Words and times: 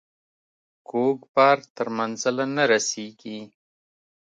کوږ 0.89 1.17
بار 1.33 1.57
تر 1.75 1.87
منزله 1.97 2.43
نه 2.55 2.63
رسیږي. 2.71 3.39